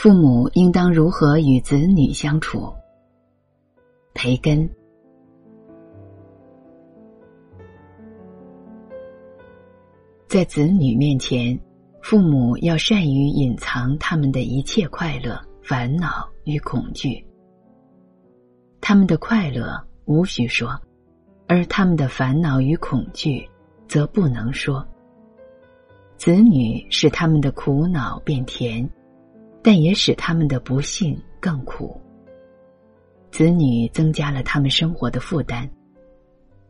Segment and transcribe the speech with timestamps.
[0.00, 2.72] 父母应当如何与子女相处？
[4.14, 4.70] 培根，
[10.28, 11.58] 在子女面前，
[12.00, 17.26] 父母要善于隐藏他们的一切快乐、烦恼与恐惧。
[18.80, 20.80] 他们的快乐无需说，
[21.48, 23.44] 而他们的烦恼与恐惧
[23.88, 24.86] 则不能说。
[26.16, 28.88] 子女使他们的苦恼变甜，
[29.62, 32.00] 但也使他们的不幸更苦。
[33.30, 35.68] 子女增加了他们生活的负担，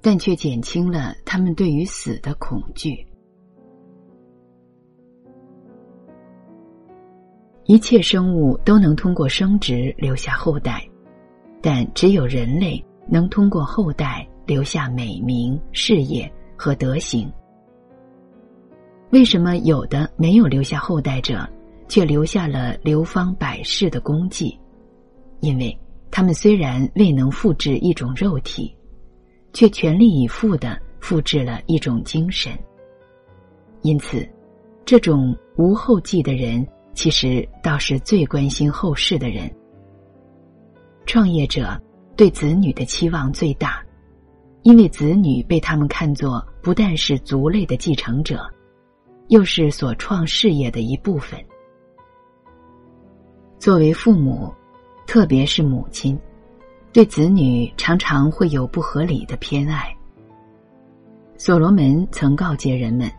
[0.00, 3.06] 但却减轻了他们对于死的恐惧。
[7.64, 10.86] 一切生物都能通过生殖留下后代，
[11.62, 17.32] 但只有人类能通过后代留下美名、事业和德行。
[19.10, 21.48] 为什么有的没有留下后代者，
[21.92, 24.58] 却留下了流芳百世的功绩？
[25.40, 25.78] 因为。
[26.14, 28.74] 他们虽然未能复制一种肉体，
[29.54, 32.52] 却全力以赴的复制了一种精神。
[33.80, 34.28] 因此，
[34.84, 39.50] 这种无后继的人，其实倒是最关心后世的人。
[41.06, 41.80] 创业者
[42.14, 43.82] 对子女的期望最大，
[44.64, 48.44] 因为子女被他们看作不但是族类的继承者，
[49.28, 51.42] 又是所创事业的一部分。
[53.62, 54.52] 作为父母。
[55.06, 56.18] 特别是母亲，
[56.92, 59.94] 对子女常常会有不合理的偏爱。
[61.36, 63.10] 所罗门曾告诫人们：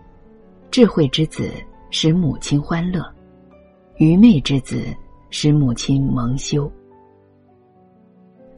[0.72, 1.52] 智慧之子
[1.92, 3.06] 使母亲欢乐，
[3.98, 4.86] 愚昧之子
[5.30, 6.72] 使母亲蒙羞。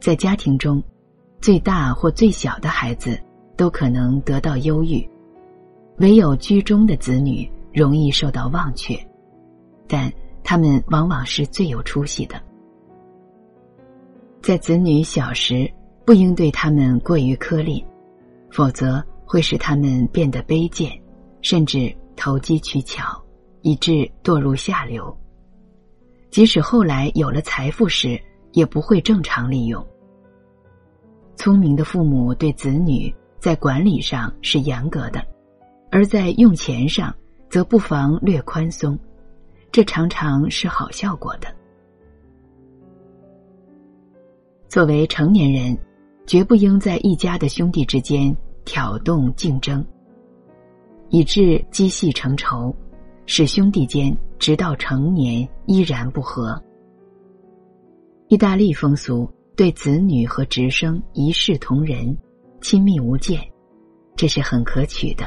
[0.00, 0.82] 在家庭中，
[1.40, 3.20] 最大或最小的孩子
[3.54, 5.06] 都可能得到忧郁，
[5.98, 8.98] 唯有居中的子女容易受到忘却，
[9.86, 10.10] 但
[10.48, 12.40] 他们往往是最有出息的。
[14.40, 15.68] 在子女小时，
[16.04, 17.84] 不应对他们过于苛吝，
[18.52, 20.92] 否则会使他们变得卑贱，
[21.42, 23.20] 甚至投机取巧，
[23.62, 25.12] 以致堕入下流。
[26.30, 28.16] 即使后来有了财富时，
[28.52, 29.84] 也不会正常利用。
[31.34, 35.20] 聪明的父母对子女在管理上是严格的，
[35.90, 37.12] 而在用钱上
[37.50, 38.96] 则不妨略宽松，
[39.76, 41.54] 这常常是好效果的。
[44.68, 45.76] 作为成年人，
[46.26, 49.86] 绝不应在一家的兄弟之间挑动竞争，
[51.10, 52.74] 以致积隙成仇，
[53.26, 56.58] 使兄弟间直到成年依然不和。
[58.28, 62.16] 意大利风俗对子女和侄生一视同仁，
[62.62, 63.38] 亲密无间，
[64.16, 65.26] 这是很可取的，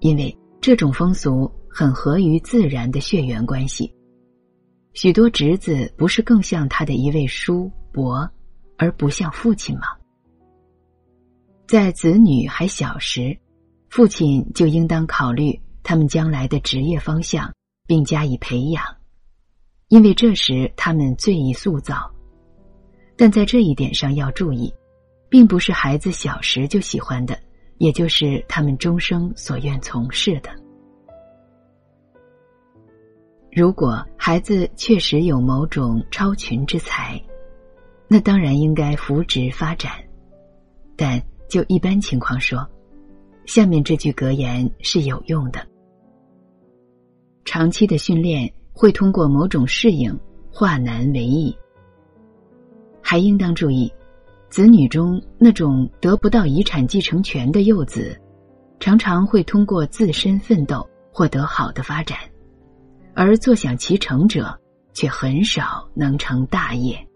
[0.00, 3.92] 因为这种风俗很合于自然的血缘关系。
[4.92, 8.30] 许多侄子不是更像他的一位叔伯？
[8.76, 9.86] 而不像父亲吗？
[11.68, 13.38] 在子女还小时，
[13.88, 17.52] 父亲就应当考虑他们将来的职业方向，
[17.86, 18.84] 并加以培养，
[19.88, 22.10] 因为这时他们最易塑造。
[23.16, 24.72] 但在这一点上要注意，
[25.30, 27.38] 并不是孩子小时就喜欢的，
[27.78, 30.50] 也就是他们终生所愿从事的。
[33.54, 37.22] 如果孩子确实有某种超群之才，
[38.08, 39.92] 那当然应该扶植发展，
[40.96, 42.66] 但就一般情况说，
[43.44, 45.60] 下面这句格言是有用的：
[47.44, 50.18] 长期的训练会通过某种适应
[50.50, 51.54] 化难为易。
[53.02, 53.92] 还应当注意，
[54.48, 58.18] 子女中那种得不到遗产继承权的幼子，
[58.80, 62.16] 常常会通过自身奋斗获得好的发展，
[63.14, 64.58] 而坐享其成者
[64.94, 67.06] 却很少能成大业。